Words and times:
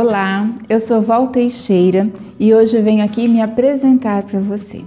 Olá, 0.00 0.48
eu 0.68 0.78
sou 0.78 1.02
Val 1.02 1.26
Teixeira 1.26 2.08
e 2.38 2.54
hoje 2.54 2.80
venho 2.80 3.04
aqui 3.04 3.26
me 3.26 3.42
apresentar 3.42 4.22
para 4.22 4.38
você. 4.38 4.84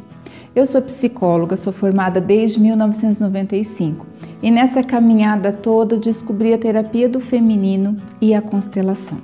Eu 0.56 0.66
sou 0.66 0.82
psicóloga, 0.82 1.58
sou 1.58 1.74
formada 1.74 2.22
desde 2.22 2.62
1995 2.62 4.08
e 4.42 4.50
nessa 4.50 4.82
caminhada 4.82 5.52
toda 5.52 5.98
descobri 5.98 6.54
a 6.54 6.58
terapia 6.58 7.10
do 7.10 7.20
feminino 7.20 7.98
e 8.22 8.34
a 8.34 8.42
constelação. 8.42 9.18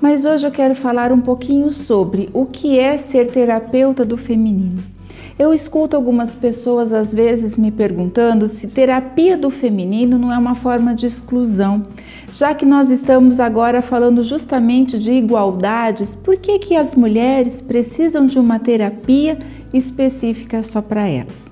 Mas 0.00 0.24
hoje 0.24 0.46
eu 0.46 0.52
quero 0.52 0.76
falar 0.76 1.10
um 1.10 1.20
pouquinho 1.20 1.72
sobre 1.72 2.30
o 2.32 2.46
que 2.46 2.78
é 2.78 2.96
ser 2.96 3.26
terapeuta 3.26 4.04
do 4.04 4.16
feminino. 4.16 4.80
Eu 5.38 5.54
escuto 5.54 5.94
algumas 5.94 6.34
pessoas 6.34 6.92
às 6.92 7.14
vezes 7.14 7.56
me 7.56 7.70
perguntando 7.70 8.48
se 8.48 8.66
terapia 8.66 9.36
do 9.36 9.50
feminino 9.50 10.18
não 10.18 10.32
é 10.32 10.36
uma 10.36 10.56
forma 10.56 10.92
de 10.96 11.06
exclusão. 11.06 11.86
Já 12.32 12.52
que 12.54 12.66
nós 12.66 12.90
estamos 12.90 13.38
agora 13.38 13.80
falando 13.80 14.24
justamente 14.24 14.98
de 14.98 15.12
igualdades, 15.12 16.16
por 16.16 16.36
que, 16.38 16.58
que 16.58 16.74
as 16.74 16.92
mulheres 16.92 17.60
precisam 17.60 18.26
de 18.26 18.36
uma 18.36 18.58
terapia 18.58 19.38
específica 19.72 20.64
só 20.64 20.82
para 20.82 21.06
elas? 21.06 21.48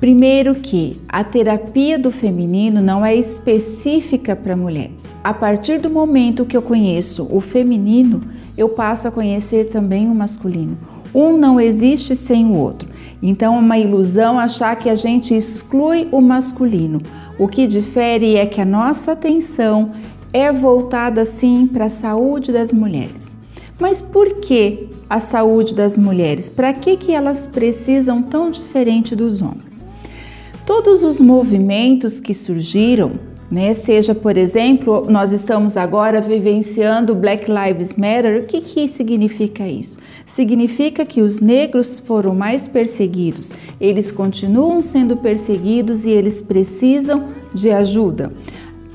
Primeiro 0.00 0.56
que 0.56 1.00
a 1.08 1.22
terapia 1.22 1.96
do 1.96 2.10
feminino 2.10 2.82
não 2.82 3.06
é 3.06 3.14
específica 3.14 4.34
para 4.34 4.56
mulheres. 4.56 5.06
A 5.22 5.32
partir 5.32 5.78
do 5.78 5.88
momento 5.88 6.44
que 6.44 6.56
eu 6.56 6.62
conheço 6.62 7.28
o 7.30 7.40
feminino, 7.40 8.24
eu 8.58 8.70
passo 8.70 9.06
a 9.06 9.12
conhecer 9.12 9.66
também 9.66 10.08
o 10.08 10.14
masculino. 10.14 10.76
Um 11.14 11.36
não 11.36 11.60
existe 11.60 12.16
sem 12.16 12.44
o 12.46 12.54
outro. 12.54 12.88
Então 13.26 13.56
é 13.56 13.58
uma 13.58 13.78
ilusão 13.78 14.38
achar 14.38 14.76
que 14.76 14.90
a 14.90 14.94
gente 14.94 15.34
exclui 15.34 16.06
o 16.12 16.20
masculino. 16.20 17.00
O 17.38 17.48
que 17.48 17.66
difere 17.66 18.36
é 18.36 18.44
que 18.44 18.60
a 18.60 18.66
nossa 18.66 19.12
atenção 19.12 19.92
é 20.30 20.52
voltada 20.52 21.24
sim 21.24 21.66
para 21.66 21.86
a 21.86 21.90
saúde 21.90 22.52
das 22.52 22.70
mulheres. 22.70 23.34
Mas 23.80 24.02
por 24.02 24.40
que 24.40 24.90
a 25.08 25.20
saúde 25.20 25.74
das 25.74 25.96
mulheres? 25.96 26.50
Para 26.50 26.74
que, 26.74 26.98
que 26.98 27.12
elas 27.12 27.46
precisam 27.46 28.20
tão 28.20 28.50
diferente 28.50 29.16
dos 29.16 29.40
homens? 29.40 29.82
Todos 30.66 31.02
os 31.02 31.18
movimentos 31.18 32.20
que 32.20 32.34
surgiram 32.34 33.12
né? 33.50 33.74
Seja, 33.74 34.14
por 34.14 34.36
exemplo, 34.36 35.04
nós 35.08 35.32
estamos 35.32 35.76
agora 35.76 36.20
vivenciando 36.20 37.14
Black 37.14 37.46
Lives 37.50 37.94
Matter. 37.94 38.42
O 38.42 38.46
que, 38.46 38.60
que 38.60 38.88
significa 38.88 39.66
isso? 39.66 39.98
Significa 40.26 41.04
que 41.04 41.20
os 41.20 41.40
negros 41.40 42.00
foram 42.00 42.34
mais 42.34 42.66
perseguidos, 42.66 43.52
eles 43.80 44.10
continuam 44.10 44.80
sendo 44.80 45.16
perseguidos 45.16 46.04
e 46.04 46.10
eles 46.10 46.40
precisam 46.40 47.28
de 47.54 47.70
ajuda. 47.70 48.32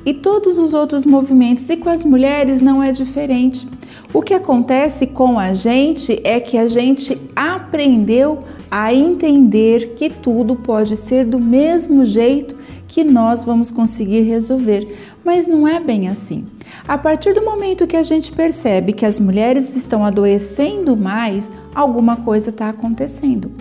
E 0.06 0.14
todos 0.14 0.58
os 0.58 0.74
outros 0.74 1.06
movimentos, 1.06 1.70
e 1.70 1.78
com 1.78 1.90
as 1.90 2.04
mulheres 2.04 2.62
não 2.62 2.82
é 2.82 2.92
diferente. 2.92 3.68
O 4.14 4.22
que 4.22 4.34
acontece 4.34 5.06
com 5.06 5.38
a 5.38 5.54
gente 5.54 6.20
é 6.24 6.40
que 6.40 6.58
a 6.58 6.68
gente 6.68 7.16
aprendeu 7.36 8.40
a 8.72 8.94
entender 8.94 9.96
que 9.98 10.10
tudo 10.10 10.56
pode 10.56 10.96
ser 10.96 11.26
do 11.26 11.40
mesmo 11.40 12.06
jeito 12.06 12.59
que 12.90 13.04
nós 13.04 13.46
vamos 13.46 13.72
conseguir 13.72 14.22
resolver. 14.22 15.14
Mas 15.24 15.48
não 15.48 15.68
é 15.68 15.80
bem 15.80 16.10
assim. 16.10 16.44
A 16.88 16.98
partir 16.98 17.34
do 17.34 17.46
momento 17.46 17.88
que 17.88 17.96
a 17.96 18.04
gente 18.04 18.32
percebe 18.32 18.94
que 18.94 19.06
as 19.06 19.20
mulheres 19.20 19.76
estão 19.76 20.04
adoecendo 20.04 20.98
mais, 20.98 21.50
alguma 21.74 22.18
coisa 22.18 22.50
está 22.50 22.70
acontecendo. 22.70 23.52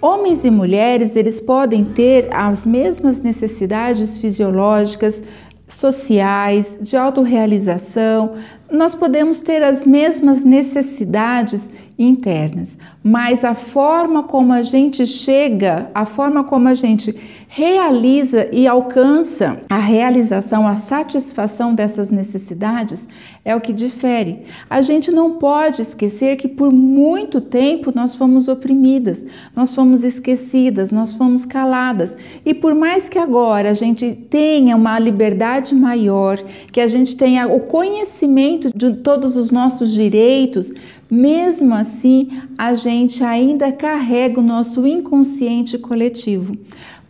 Homens 0.00 0.44
e 0.44 0.50
mulheres, 0.50 1.16
eles 1.16 1.40
podem 1.40 1.84
ter 1.84 2.28
as 2.32 2.64
mesmas 2.64 3.20
necessidades 3.20 4.18
fisiológicas, 4.18 5.22
sociais, 5.68 6.78
de 6.80 6.96
autorrealização, 6.96 8.36
nós 8.70 8.94
podemos 8.94 9.40
ter 9.40 9.62
as 9.62 9.86
mesmas 9.86 10.42
necessidades 10.44 11.68
internas, 11.98 12.76
mas 13.02 13.44
a 13.44 13.54
forma 13.54 14.24
como 14.24 14.52
a 14.52 14.62
gente 14.62 15.06
chega, 15.06 15.90
a 15.94 16.04
forma 16.04 16.44
como 16.44 16.68
a 16.68 16.74
gente 16.74 17.14
realiza 17.48 18.48
e 18.52 18.66
alcança 18.66 19.60
a 19.70 19.78
realização, 19.78 20.66
a 20.66 20.76
satisfação 20.76 21.74
dessas 21.74 22.10
necessidades 22.10 23.06
é 23.44 23.54
o 23.54 23.60
que 23.60 23.72
difere. 23.72 24.40
A 24.68 24.80
gente 24.80 25.10
não 25.10 25.38
pode 25.38 25.80
esquecer 25.80 26.36
que 26.36 26.48
por 26.48 26.72
muito 26.72 27.40
tempo 27.40 27.92
nós 27.94 28.16
fomos 28.16 28.48
oprimidas, 28.48 29.24
nós 29.54 29.74
fomos 29.74 30.02
esquecidas, 30.02 30.90
nós 30.90 31.14
fomos 31.14 31.44
caladas. 31.44 32.16
E 32.44 32.52
por 32.52 32.74
mais 32.74 33.08
que 33.08 33.18
agora 33.18 33.70
a 33.70 33.74
gente 33.74 34.12
tenha 34.28 34.76
uma 34.76 34.98
liberdade 34.98 35.74
maior, 35.74 36.36
que 36.72 36.80
a 36.80 36.86
gente 36.86 37.16
tenha 37.16 37.46
o 37.46 37.60
conhecimento 37.60 38.55
de 38.74 38.94
todos 38.94 39.36
os 39.36 39.50
nossos 39.50 39.92
direitos, 39.92 40.72
mesmo 41.10 41.74
assim, 41.74 42.28
a 42.58 42.74
gente 42.74 43.22
ainda 43.22 43.70
carrega 43.72 44.40
o 44.40 44.44
nosso 44.44 44.86
inconsciente 44.86 45.78
coletivo. 45.78 46.56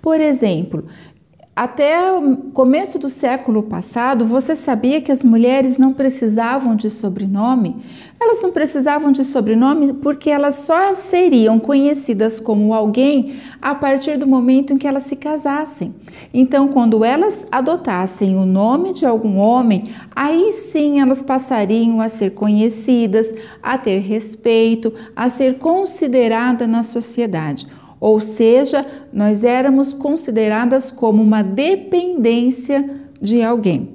Por 0.02 0.20
exemplo, 0.20 0.84
até 1.56 2.12
o 2.12 2.36
começo 2.52 2.98
do 2.98 3.08
século 3.08 3.62
passado, 3.62 4.26
você 4.26 4.54
sabia 4.54 5.00
que 5.00 5.10
as 5.10 5.24
mulheres 5.24 5.78
não 5.78 5.94
precisavam 5.94 6.76
de 6.76 6.90
sobrenome? 6.90 7.76
Elas 8.20 8.42
não 8.42 8.52
precisavam 8.52 9.10
de 9.10 9.24
sobrenome 9.24 9.94
porque 9.94 10.28
elas 10.28 10.56
só 10.66 10.92
seriam 10.92 11.58
conhecidas 11.58 12.38
como 12.38 12.74
alguém 12.74 13.36
a 13.62 13.74
partir 13.74 14.18
do 14.18 14.26
momento 14.26 14.74
em 14.74 14.76
que 14.76 14.86
elas 14.86 15.04
se 15.04 15.16
casassem. 15.16 15.94
Então, 16.34 16.68
quando 16.68 17.02
elas 17.02 17.46
adotassem 17.50 18.36
o 18.36 18.44
nome 18.44 18.92
de 18.92 19.06
algum 19.06 19.38
homem, 19.38 19.84
aí 20.14 20.52
sim 20.52 21.00
elas 21.00 21.22
passariam 21.22 22.02
a 22.02 22.10
ser 22.10 22.34
conhecidas, 22.34 23.34
a 23.62 23.78
ter 23.78 24.00
respeito, 24.00 24.92
a 25.16 25.30
ser 25.30 25.58
considerada 25.58 26.66
na 26.66 26.82
sociedade 26.82 27.66
ou 28.00 28.20
seja, 28.20 28.86
nós 29.12 29.44
éramos 29.44 29.92
consideradas 29.92 30.90
como 30.90 31.22
uma 31.22 31.42
dependência 31.42 32.88
de 33.20 33.42
alguém. 33.42 33.90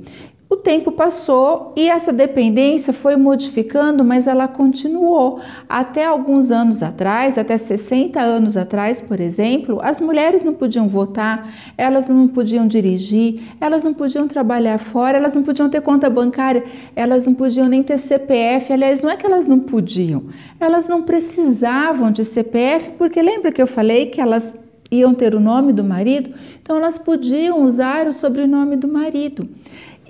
Tempo 0.64 0.92
passou 0.92 1.74
e 1.76 1.90
essa 1.90 2.14
dependência 2.14 2.94
foi 2.94 3.16
modificando, 3.16 4.04
mas 4.04 4.28
ela 4.28 4.48
continuou. 4.48 5.40
Até 5.68 6.06
alguns 6.06 6.52
anos 6.52 6.84
atrás, 6.84 7.36
até 7.36 7.58
60 7.58 8.20
anos 8.20 8.56
atrás, 8.56 9.02
por 9.02 9.20
exemplo, 9.20 9.80
as 9.82 10.00
mulheres 10.00 10.44
não 10.44 10.54
podiam 10.54 10.88
votar, 10.88 11.52
elas 11.76 12.08
não 12.08 12.28
podiam 12.28 12.68
dirigir, 12.68 13.42
elas 13.60 13.84
não 13.84 13.94
podiam 13.94 14.28
trabalhar 14.28 14.78
fora, 14.78 15.18
elas 15.18 15.34
não 15.34 15.42
podiam 15.42 15.68
ter 15.68 15.82
conta 15.82 16.10
bancária, 16.10 16.64
elas 16.96 17.26
não 17.26 17.34
podiam 17.34 17.68
nem 17.68 17.82
ter 17.82 17.98
CPF. 17.98 18.72
Aliás, 18.72 19.02
não 19.02 19.10
é 19.10 19.18
que 19.18 19.26
elas 19.26 19.48
não 19.48 19.60
podiam, 19.60 20.26
elas 20.60 20.88
não 20.88 21.02
precisavam 21.02 22.12
de 22.12 22.24
CPF, 22.24 22.92
porque 23.00 23.20
lembra 23.20 23.52
que 23.52 23.62
eu 23.62 23.68
falei 23.68 24.06
que 24.08 24.22
elas 24.22 24.56
iam 24.92 25.14
ter 25.14 25.34
o 25.34 25.40
nome 25.40 25.72
do 25.72 25.84
marido? 25.84 26.32
Então 26.62 26.78
elas 26.78 26.98
podiam 26.98 27.64
usar 27.64 28.08
o 28.08 28.14
sobrenome 28.14 28.76
do 28.76 28.88
marido. 28.88 29.48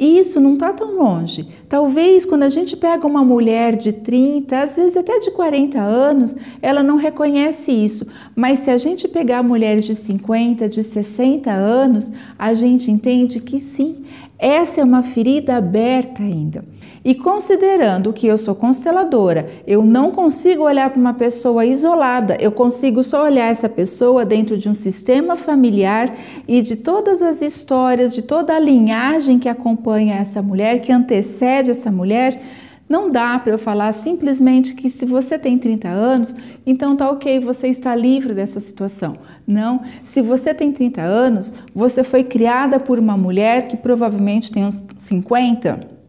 E 0.01 0.17
isso 0.17 0.39
não 0.39 0.55
está 0.55 0.73
tão 0.73 0.97
longe. 0.97 1.47
Talvez 1.69 2.25
quando 2.25 2.41
a 2.41 2.49
gente 2.49 2.75
pega 2.75 3.05
uma 3.05 3.23
mulher 3.23 3.75
de 3.75 3.93
30, 3.93 4.63
às 4.63 4.75
vezes 4.75 4.97
até 4.97 5.19
de 5.19 5.29
40 5.29 5.79
anos, 5.79 6.35
ela 6.59 6.81
não 6.81 6.95
reconhece 6.95 7.71
isso. 7.71 8.07
Mas 8.35 8.57
se 8.59 8.71
a 8.71 8.79
gente 8.79 9.07
pegar 9.07 9.43
mulheres 9.43 9.85
de 9.85 9.93
50, 9.93 10.67
de 10.67 10.81
60 10.81 11.51
anos, 11.51 12.09
a 12.39 12.51
gente 12.55 12.89
entende 12.89 13.39
que 13.39 13.59
sim, 13.59 13.97
essa 14.39 14.81
é 14.81 14.83
uma 14.83 15.03
ferida 15.03 15.55
aberta 15.55 16.23
ainda. 16.23 16.65
E 17.03 17.15
considerando 17.15 18.13
que 18.13 18.27
eu 18.27 18.37
sou 18.37 18.53
consteladora, 18.53 19.49
eu 19.65 19.83
não 19.83 20.11
consigo 20.11 20.63
olhar 20.63 20.89
para 20.91 20.99
uma 20.99 21.15
pessoa 21.15 21.65
isolada, 21.65 22.37
eu 22.39 22.51
consigo 22.51 23.03
só 23.03 23.23
olhar 23.23 23.49
essa 23.49 23.67
pessoa 23.67 24.23
dentro 24.23 24.55
de 24.55 24.69
um 24.69 24.73
sistema 24.73 25.35
familiar 25.35 26.15
e 26.47 26.61
de 26.61 26.75
todas 26.75 27.21
as 27.21 27.41
histórias, 27.41 28.13
de 28.13 28.21
toda 28.21 28.55
a 28.55 28.59
linhagem 28.59 29.39
que 29.39 29.49
acompanha 29.49 30.15
essa 30.15 30.43
mulher, 30.43 30.81
que 30.81 30.91
antecede 30.91 31.71
essa 31.71 31.91
mulher. 31.91 32.39
Não 32.87 33.09
dá 33.09 33.39
para 33.39 33.53
eu 33.53 33.57
falar 33.57 33.93
simplesmente 33.93 34.75
que 34.75 34.89
se 34.89 35.05
você 35.05 35.39
tem 35.39 35.57
30 35.57 35.87
anos, 35.87 36.35
então 36.67 36.95
tá 36.95 37.09
ok, 37.09 37.39
você 37.39 37.67
está 37.67 37.95
livre 37.95 38.33
dessa 38.33 38.59
situação. 38.59 39.15
Não, 39.47 39.81
se 40.03 40.21
você 40.21 40.53
tem 40.53 40.71
30 40.71 41.01
anos, 41.01 41.53
você 41.73 42.03
foi 42.03 42.23
criada 42.23 42.79
por 42.79 42.99
uma 42.99 43.17
mulher 43.17 43.69
que 43.69 43.77
provavelmente 43.77 44.51
tem 44.51 44.65
uns 44.65 44.83
50 44.97 46.00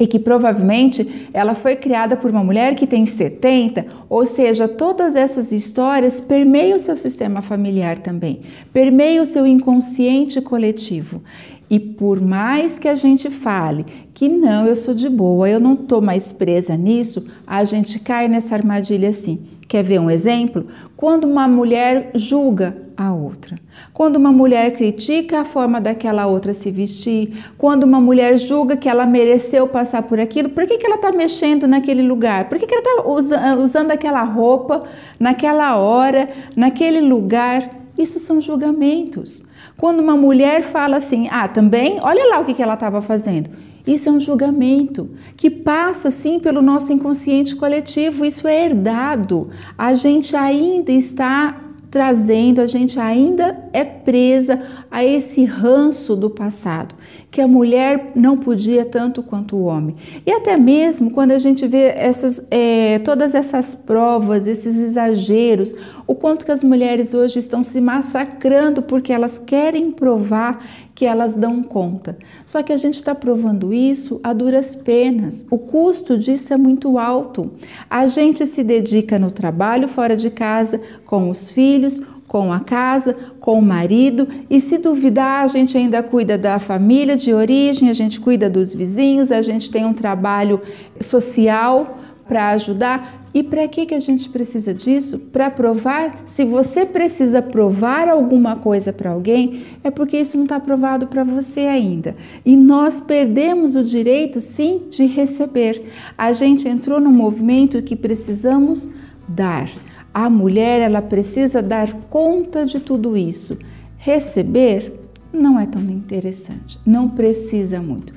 e 0.00 0.06
que 0.06 0.18
provavelmente 0.18 1.28
ela 1.34 1.54
foi 1.54 1.76
criada 1.76 2.16
por 2.16 2.30
uma 2.30 2.42
mulher 2.42 2.74
que 2.74 2.86
tem 2.86 3.04
70, 3.04 3.84
ou 4.08 4.24
seja, 4.24 4.66
todas 4.66 5.14
essas 5.14 5.52
histórias 5.52 6.22
permeiam 6.22 6.78
o 6.78 6.80
seu 6.80 6.96
sistema 6.96 7.42
familiar 7.42 7.98
também, 7.98 8.40
permeiam 8.72 9.22
o 9.22 9.26
seu 9.26 9.46
inconsciente 9.46 10.40
coletivo. 10.40 11.22
E 11.68 11.78
por 11.78 12.20
mais 12.20 12.78
que 12.78 12.88
a 12.88 12.96
gente 12.96 13.30
fale 13.30 13.84
que 14.14 14.28
não, 14.28 14.66
eu 14.66 14.74
sou 14.74 14.94
de 14.94 15.08
boa, 15.08 15.48
eu 15.48 15.60
não 15.60 15.74
estou 15.74 16.00
mais 16.00 16.32
presa 16.32 16.76
nisso, 16.76 17.26
a 17.46 17.62
gente 17.64 18.00
cai 18.00 18.26
nessa 18.26 18.54
armadilha 18.54 19.10
assim. 19.10 19.40
Quer 19.68 19.84
ver 19.84 20.00
um 20.00 20.10
exemplo? 20.10 20.66
Quando 20.96 21.28
uma 21.28 21.46
mulher 21.46 22.10
julga 22.16 22.76
a 23.00 23.14
outra. 23.14 23.58
Quando 23.94 24.16
uma 24.16 24.30
mulher 24.30 24.76
critica 24.76 25.40
a 25.40 25.44
forma 25.44 25.80
daquela 25.80 26.26
outra 26.26 26.52
se 26.52 26.70
vestir, 26.70 27.44
quando 27.56 27.84
uma 27.84 28.00
mulher 28.00 28.38
julga 28.38 28.76
que 28.76 28.88
ela 28.88 29.06
mereceu 29.06 29.66
passar 29.66 30.02
por 30.02 30.20
aquilo, 30.20 30.50
por 30.50 30.66
que, 30.66 30.76
que 30.76 30.86
ela 30.86 30.96
está 30.96 31.10
mexendo 31.10 31.66
naquele 31.66 32.02
lugar? 32.02 32.48
Por 32.48 32.58
que, 32.58 32.66
que 32.66 32.74
ela 32.74 32.82
está 32.82 33.54
usando 33.56 33.90
aquela 33.90 34.22
roupa 34.22 34.84
naquela 35.18 35.76
hora, 35.78 36.28
naquele 36.54 37.00
lugar? 37.00 37.70
Isso 37.96 38.18
são 38.18 38.38
julgamentos. 38.40 39.44
Quando 39.78 40.00
uma 40.00 40.16
mulher 40.16 40.62
fala 40.62 40.98
assim, 40.98 41.26
ah, 41.30 41.48
também, 41.48 41.98
olha 42.02 42.26
lá 42.26 42.40
o 42.40 42.44
que, 42.44 42.52
que 42.52 42.62
ela 42.62 42.74
estava 42.74 43.00
fazendo. 43.00 43.48
Isso 43.86 44.10
é 44.10 44.12
um 44.12 44.20
julgamento 44.20 45.08
que 45.38 45.48
passa 45.48 46.10
sim 46.10 46.38
pelo 46.38 46.60
nosso 46.60 46.92
inconsciente 46.92 47.56
coletivo, 47.56 48.26
isso 48.26 48.46
é 48.46 48.66
herdado. 48.66 49.48
A 49.76 49.94
gente 49.94 50.36
ainda 50.36 50.92
está 50.92 51.69
trazendo, 51.90 52.60
a 52.60 52.66
gente 52.66 53.00
ainda 53.00 53.64
é 53.72 53.82
presa 53.82 54.62
a 54.90 55.04
esse 55.04 55.44
ranço 55.44 56.14
do 56.14 56.30
passado, 56.30 56.94
que 57.30 57.40
a 57.40 57.48
mulher 57.48 58.12
não 58.14 58.36
podia 58.36 58.84
tanto 58.84 59.22
quanto 59.22 59.56
o 59.56 59.64
homem. 59.64 59.96
E 60.24 60.30
até 60.30 60.56
mesmo 60.56 61.10
quando 61.10 61.32
a 61.32 61.38
gente 61.38 61.66
vê 61.66 61.86
essas, 61.86 62.46
é, 62.50 63.00
todas 63.00 63.34
essas 63.34 63.74
provas, 63.74 64.46
esses 64.46 64.76
exageros, 64.76 65.74
o 66.06 66.14
quanto 66.14 66.44
que 66.44 66.52
as 66.52 66.62
mulheres 66.62 67.12
hoje 67.12 67.40
estão 67.40 67.62
se 67.62 67.80
massacrando 67.80 68.82
porque 68.82 69.12
elas 69.12 69.38
querem 69.38 69.90
provar 69.90 70.64
que 71.00 71.06
elas 71.06 71.34
dão 71.34 71.62
conta. 71.62 72.18
Só 72.44 72.62
que 72.62 72.74
a 72.74 72.76
gente 72.76 72.96
está 72.96 73.14
provando 73.14 73.72
isso 73.72 74.20
a 74.22 74.34
duras 74.34 74.74
penas. 74.76 75.46
O 75.50 75.56
custo 75.56 76.18
disso 76.18 76.52
é 76.52 76.58
muito 76.58 76.98
alto. 76.98 77.52
A 77.88 78.06
gente 78.06 78.44
se 78.44 78.62
dedica 78.62 79.18
no 79.18 79.30
trabalho 79.30 79.88
fora 79.88 80.14
de 80.14 80.28
casa, 80.28 80.78
com 81.06 81.30
os 81.30 81.50
filhos, 81.50 82.02
com 82.28 82.52
a 82.52 82.60
casa, 82.60 83.16
com 83.40 83.58
o 83.58 83.62
marido, 83.62 84.28
e 84.50 84.60
se 84.60 84.76
duvidar, 84.76 85.42
a 85.42 85.48
gente 85.48 85.74
ainda 85.74 86.02
cuida 86.02 86.36
da 86.36 86.58
família 86.58 87.16
de 87.16 87.32
origem, 87.32 87.88
a 87.88 87.94
gente 87.94 88.20
cuida 88.20 88.50
dos 88.50 88.74
vizinhos, 88.74 89.32
a 89.32 89.40
gente 89.40 89.70
tem 89.70 89.86
um 89.86 89.94
trabalho 89.94 90.60
social 91.00 91.98
para 92.30 92.50
ajudar. 92.50 93.26
E 93.34 93.42
para 93.42 93.66
que, 93.66 93.86
que 93.86 93.94
a 93.94 94.00
gente 94.00 94.28
precisa 94.28 94.72
disso? 94.72 95.18
Para 95.18 95.50
provar? 95.50 96.22
Se 96.26 96.44
você 96.44 96.86
precisa 96.86 97.42
provar 97.42 98.08
alguma 98.08 98.56
coisa 98.56 98.92
para 98.92 99.10
alguém, 99.10 99.64
é 99.82 99.90
porque 99.90 100.16
isso 100.16 100.36
não 100.36 100.44
está 100.44 100.60
provado 100.60 101.08
para 101.08 101.24
você 101.24 101.60
ainda. 101.60 102.16
E 102.44 102.56
nós 102.56 103.00
perdemos 103.00 103.74
o 103.74 103.82
direito, 103.82 104.40
sim, 104.40 104.82
de 104.90 105.06
receber. 105.06 105.90
A 106.16 106.32
gente 106.32 106.68
entrou 106.68 107.00
num 107.00 107.12
movimento 107.12 107.82
que 107.82 107.96
precisamos 107.96 108.88
dar. 109.28 109.68
A 110.14 110.30
mulher, 110.30 110.80
ela 110.80 111.02
precisa 111.02 111.60
dar 111.60 111.92
conta 112.10 112.64
de 112.64 112.78
tudo 112.78 113.16
isso. 113.16 113.58
Receber 113.96 114.92
não 115.32 115.58
é 115.58 115.66
tão 115.66 115.82
interessante, 115.82 116.78
não 116.86 117.08
precisa 117.08 117.80
muito. 117.80 118.12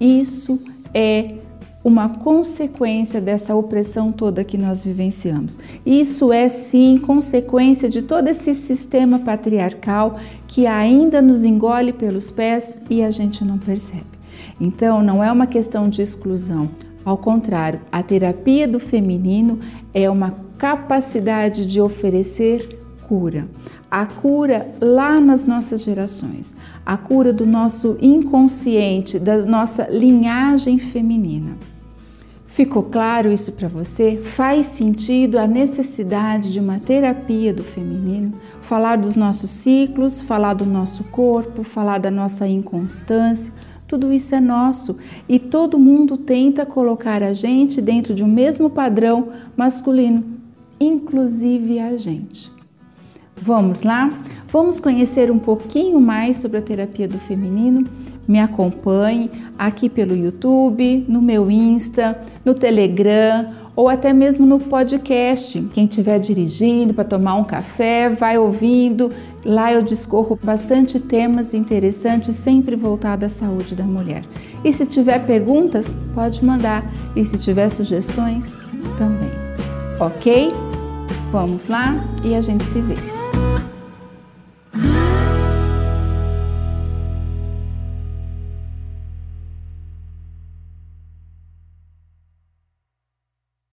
Isso 0.00 0.58
é 0.94 1.43
uma 1.84 2.08
consequência 2.08 3.20
dessa 3.20 3.54
opressão 3.54 4.10
toda 4.10 4.42
que 4.42 4.56
nós 4.56 4.82
vivenciamos. 4.82 5.58
Isso 5.84 6.32
é 6.32 6.48
sim 6.48 6.96
consequência 6.96 7.90
de 7.90 8.00
todo 8.00 8.28
esse 8.28 8.54
sistema 8.54 9.18
patriarcal 9.18 10.18
que 10.48 10.66
ainda 10.66 11.20
nos 11.20 11.44
engole 11.44 11.92
pelos 11.92 12.30
pés 12.30 12.74
e 12.88 13.02
a 13.02 13.10
gente 13.10 13.44
não 13.44 13.58
percebe. 13.58 14.14
Então, 14.58 15.02
não 15.02 15.22
é 15.22 15.30
uma 15.30 15.46
questão 15.46 15.90
de 15.90 16.00
exclusão. 16.00 16.70
Ao 17.04 17.18
contrário, 17.18 17.80
a 17.92 18.02
terapia 18.02 18.66
do 18.66 18.80
feminino 18.80 19.58
é 19.92 20.08
uma 20.08 20.34
capacidade 20.56 21.66
de 21.66 21.82
oferecer 21.82 22.78
cura. 23.06 23.46
A 23.90 24.06
cura 24.06 24.68
lá 24.80 25.20
nas 25.20 25.44
nossas 25.44 25.82
gerações, 25.82 26.54
a 26.84 26.96
cura 26.96 27.32
do 27.32 27.44
nosso 27.44 27.98
inconsciente, 28.00 29.18
da 29.18 29.38
nossa 29.42 29.86
linhagem 29.90 30.78
feminina. 30.78 31.56
Ficou 32.54 32.84
claro 32.84 33.32
isso 33.32 33.50
para 33.50 33.66
você? 33.66 34.16
Faz 34.36 34.66
sentido 34.66 35.40
a 35.40 35.46
necessidade 35.46 36.52
de 36.52 36.60
uma 36.60 36.78
terapia 36.78 37.52
do 37.52 37.64
feminino? 37.64 38.32
Falar 38.60 38.94
dos 38.94 39.16
nossos 39.16 39.50
ciclos, 39.50 40.22
falar 40.22 40.54
do 40.54 40.64
nosso 40.64 41.02
corpo, 41.02 41.64
falar 41.64 41.98
da 41.98 42.12
nossa 42.12 42.46
inconstância, 42.46 43.52
tudo 43.88 44.12
isso 44.12 44.36
é 44.36 44.40
nosso 44.40 44.96
e 45.28 45.40
todo 45.40 45.80
mundo 45.80 46.16
tenta 46.16 46.64
colocar 46.64 47.24
a 47.24 47.32
gente 47.32 47.82
dentro 47.82 48.14
de 48.14 48.22
um 48.22 48.28
mesmo 48.28 48.70
padrão 48.70 49.30
masculino, 49.56 50.22
inclusive 50.78 51.80
a 51.80 51.96
gente. 51.96 52.52
Vamos 53.34 53.82
lá? 53.82 54.12
Vamos 54.52 54.78
conhecer 54.78 55.28
um 55.28 55.40
pouquinho 55.40 56.00
mais 56.00 56.36
sobre 56.36 56.58
a 56.58 56.62
terapia 56.62 57.08
do 57.08 57.18
feminino? 57.18 57.84
Me 58.26 58.40
acompanhe 58.40 59.30
aqui 59.58 59.88
pelo 59.88 60.16
YouTube, 60.16 61.04
no 61.08 61.20
meu 61.20 61.50
Insta, 61.50 62.20
no 62.44 62.54
Telegram 62.54 63.64
ou 63.76 63.88
até 63.88 64.12
mesmo 64.12 64.46
no 64.46 64.58
podcast. 64.58 65.60
Quem 65.72 65.84
estiver 65.86 66.18
dirigindo 66.18 66.94
para 66.94 67.04
tomar 67.04 67.34
um 67.34 67.44
café, 67.44 68.08
vai 68.08 68.38
ouvindo. 68.38 69.10
Lá 69.44 69.72
eu 69.72 69.82
discorro 69.82 70.38
bastante 70.42 70.98
temas 70.98 71.52
interessantes, 71.52 72.36
sempre 72.36 72.76
voltado 72.76 73.26
à 73.26 73.28
saúde 73.28 73.74
da 73.74 73.84
mulher. 73.84 74.24
E 74.64 74.72
se 74.72 74.86
tiver 74.86 75.26
perguntas, 75.26 75.86
pode 76.14 76.44
mandar. 76.44 76.90
E 77.14 77.24
se 77.24 77.36
tiver 77.36 77.68
sugestões, 77.68 78.54
também. 78.96 79.30
Ok? 80.00 80.52
Vamos 81.30 81.68
lá 81.68 82.02
e 82.24 82.34
a 82.34 82.40
gente 82.40 82.64
se 82.64 82.80
vê. 82.80 82.94